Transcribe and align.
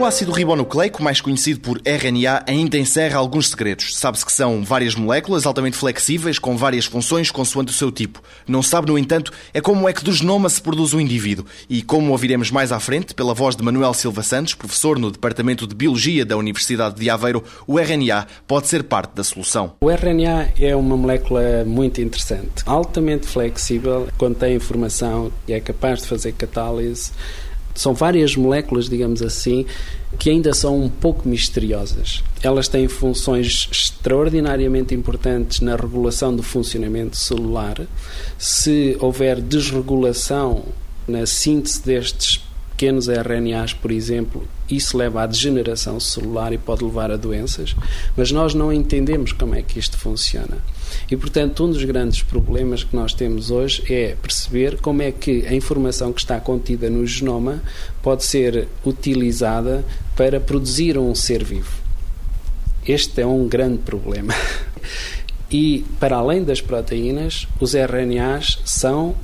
O 0.00 0.04
ácido 0.06 0.32
ribonucleico, 0.32 1.02
mais 1.02 1.20
conhecido 1.20 1.60
por 1.60 1.78
RNA, 1.84 2.44
ainda 2.46 2.78
encerra 2.78 3.18
alguns 3.18 3.50
segredos. 3.50 3.94
Sabe-se 3.94 4.24
que 4.24 4.32
são 4.32 4.64
várias 4.64 4.94
moléculas 4.94 5.44
altamente 5.44 5.76
flexíveis, 5.76 6.38
com 6.38 6.56
várias 6.56 6.86
funções 6.86 7.30
consoante 7.30 7.70
o 7.70 7.74
seu 7.74 7.92
tipo. 7.92 8.22
Não 8.48 8.62
sabe, 8.62 8.90
no 8.90 8.96
entanto, 8.96 9.30
é 9.52 9.60
como 9.60 9.86
é 9.86 9.92
que 9.92 10.02
do 10.02 10.10
genoma 10.10 10.48
se 10.48 10.62
produz 10.62 10.94
o 10.94 11.00
indivíduo. 11.02 11.44
E 11.68 11.82
como 11.82 12.12
ouviremos 12.12 12.50
mais 12.50 12.72
à 12.72 12.80
frente, 12.80 13.12
pela 13.12 13.34
voz 13.34 13.54
de 13.54 13.62
Manuel 13.62 13.92
Silva 13.92 14.22
Santos, 14.22 14.54
professor 14.54 14.98
no 14.98 15.10
Departamento 15.10 15.66
de 15.66 15.74
Biologia 15.74 16.24
da 16.24 16.34
Universidade 16.34 16.98
de 16.98 17.10
Aveiro, 17.10 17.44
o 17.66 17.78
RNA 17.78 18.26
pode 18.48 18.68
ser 18.68 18.84
parte 18.84 19.12
da 19.14 19.22
solução. 19.22 19.74
O 19.82 19.90
RNA 19.90 20.48
é 20.58 20.74
uma 20.74 20.96
molécula 20.96 21.62
muito 21.66 22.00
interessante, 22.00 22.62
altamente 22.64 23.26
flexível, 23.26 24.08
contém 24.16 24.56
informação 24.56 25.30
e 25.46 25.52
é 25.52 25.60
capaz 25.60 26.00
de 26.00 26.08
fazer 26.08 26.32
catálise 26.32 27.12
são 27.80 27.94
várias 27.94 28.36
moléculas, 28.36 28.88
digamos 28.88 29.22
assim, 29.22 29.64
que 30.18 30.28
ainda 30.28 30.52
são 30.52 30.78
um 30.78 30.88
pouco 30.88 31.26
misteriosas. 31.26 32.22
Elas 32.42 32.68
têm 32.68 32.86
funções 32.88 33.68
extraordinariamente 33.72 34.94
importantes 34.94 35.60
na 35.60 35.76
regulação 35.76 36.34
do 36.36 36.42
funcionamento 36.42 37.16
celular. 37.16 37.80
Se 38.38 38.96
houver 39.00 39.40
desregulação 39.40 40.64
na 41.08 41.24
síntese 41.24 41.82
destes 41.82 42.42
pequenos 42.80 43.08
RNAs, 43.08 43.74
por 43.74 43.92
exemplo, 43.92 44.48
isso 44.66 44.96
leva 44.96 45.22
à 45.22 45.26
degeneração 45.26 46.00
celular 46.00 46.50
e 46.50 46.56
pode 46.56 46.82
levar 46.82 47.10
a 47.10 47.16
doenças, 47.18 47.76
mas 48.16 48.32
nós 48.32 48.54
não 48.54 48.72
entendemos 48.72 49.32
como 49.32 49.54
é 49.54 49.60
que 49.60 49.78
isto 49.78 49.98
funciona. 49.98 50.56
E, 51.10 51.14
portanto, 51.14 51.62
um 51.62 51.70
dos 51.70 51.84
grandes 51.84 52.22
problemas 52.22 52.82
que 52.82 52.96
nós 52.96 53.12
temos 53.12 53.50
hoje 53.50 53.82
é 53.92 54.16
perceber 54.22 54.80
como 54.80 55.02
é 55.02 55.12
que 55.12 55.46
a 55.46 55.52
informação 55.52 56.10
que 56.10 56.22
está 56.22 56.40
contida 56.40 56.88
no 56.88 57.06
genoma 57.06 57.62
pode 58.02 58.24
ser 58.24 58.66
utilizada 58.82 59.84
para 60.16 60.40
produzir 60.40 60.96
um 60.96 61.14
ser 61.14 61.44
vivo. 61.44 61.82
Este 62.88 63.20
é 63.20 63.26
um 63.26 63.46
grande 63.46 63.76
problema. 63.78 64.32
E, 65.52 65.84
para 65.98 66.14
além 66.14 66.44
das 66.44 66.60
proteínas, 66.60 67.48
os 67.58 67.74
RNAs 67.74 68.60
são 68.64 69.16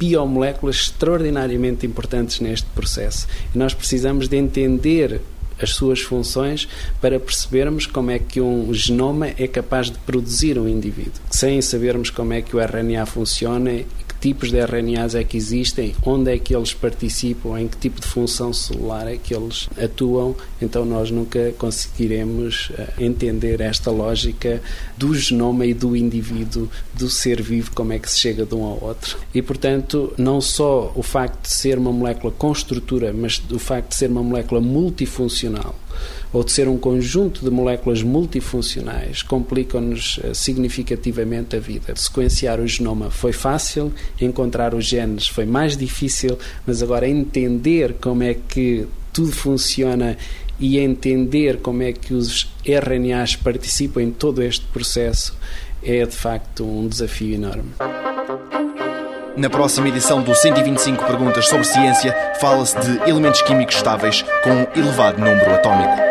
biomoléculas 0.00 0.76
extraordinariamente 0.76 1.86
importantes 1.86 2.40
neste 2.40 2.66
processo. 2.68 3.28
E 3.54 3.58
nós 3.58 3.74
precisamos 3.74 4.26
de 4.28 4.36
entender 4.38 5.20
as 5.62 5.70
suas 5.74 6.00
funções 6.00 6.66
para 7.02 7.20
percebermos 7.20 7.84
como 7.84 8.10
é 8.10 8.18
que 8.18 8.40
um 8.40 8.72
genoma 8.72 9.28
é 9.38 9.46
capaz 9.46 9.90
de 9.90 9.98
produzir 9.98 10.58
um 10.58 10.66
indivíduo. 10.66 11.20
Sem 11.30 11.60
sabermos 11.60 12.08
como 12.08 12.32
é 12.32 12.40
que 12.40 12.56
o 12.56 12.60
RNA 12.60 13.04
funciona 13.04 13.70
tipos 14.20 14.50
de 14.50 14.58
RNAs 14.58 15.14
é 15.14 15.24
que 15.24 15.36
existem, 15.36 15.94
onde 16.04 16.32
é 16.32 16.38
que 16.38 16.54
eles 16.54 16.74
participam, 16.74 17.58
em 17.58 17.66
que 17.66 17.76
tipo 17.76 18.00
de 18.00 18.06
função 18.06 18.52
celular 18.52 19.08
é 19.08 19.16
que 19.16 19.34
eles 19.34 19.68
atuam, 19.82 20.36
então 20.60 20.84
nós 20.84 21.10
nunca 21.10 21.52
conseguiremos 21.58 22.70
eh, 22.76 22.88
entender 22.98 23.60
esta 23.60 23.90
lógica 23.90 24.62
do 24.96 25.14
genoma 25.14 25.64
e 25.64 25.72
do 25.72 25.96
indivíduo, 25.96 26.68
do 26.94 27.08
ser 27.08 27.40
vivo, 27.40 27.70
como 27.74 27.92
é 27.92 27.98
que 27.98 28.10
se 28.10 28.18
chega 28.18 28.44
de 28.44 28.54
um 28.54 28.64
ao 28.64 28.82
outro. 28.82 29.18
E, 29.34 29.40
portanto, 29.40 30.12
não 30.18 30.40
só 30.40 30.92
o 30.94 31.02
facto 31.02 31.42
de 31.42 31.52
ser 31.52 31.78
uma 31.78 31.92
molécula 31.92 32.32
com 32.36 32.52
estrutura, 32.52 33.12
mas 33.12 33.42
o 33.50 33.58
facto 33.58 33.90
de 33.90 33.96
ser 33.96 34.10
uma 34.10 34.22
molécula 34.22 34.60
multifuncional 34.60 35.74
ou 36.32 36.44
de 36.44 36.52
ser 36.52 36.68
um 36.68 36.76
conjunto 36.76 37.44
de 37.44 37.50
moléculas 37.50 38.02
multifuncionais 38.02 39.22
complicam-nos 39.22 40.20
eh, 40.22 40.34
significativamente 40.34 41.56
a 41.56 41.60
vida. 41.60 41.94
Sequenciar 41.96 42.60
o 42.60 42.66
genoma 42.66 43.10
foi 43.10 43.32
fácil, 43.32 43.92
encontrar 44.20 44.74
os 44.74 44.84
genes 44.84 45.28
foi 45.28 45.44
mais 45.44 45.76
difícil, 45.76 46.38
mas 46.66 46.82
agora 46.82 47.08
entender 47.08 47.96
como 48.00 48.22
é 48.22 48.34
que 48.34 48.86
tudo 49.12 49.32
funciona 49.32 50.16
e 50.58 50.78
entender 50.78 51.58
como 51.58 51.82
é 51.82 51.92
que 51.92 52.12
os 52.12 52.52
RNAs 52.64 53.34
participam 53.34 54.02
em 54.02 54.10
todo 54.10 54.42
este 54.42 54.66
processo 54.66 55.34
é 55.82 56.04
de 56.04 56.14
facto 56.14 56.64
um 56.64 56.86
desafio 56.86 57.34
enorme. 57.34 57.70
Na 59.36 59.48
próxima 59.48 59.88
edição 59.88 60.22
do 60.22 60.34
125 60.34 61.04
Perguntas 61.04 61.48
sobre 61.48 61.64
Ciência, 61.64 62.14
fala-se 62.40 62.78
de 62.78 63.08
elementos 63.08 63.40
químicos 63.42 63.76
estáveis 63.76 64.24
com 64.42 64.50
um 64.50 64.66
elevado 64.74 65.18
número 65.18 65.54
atómico. 65.54 66.09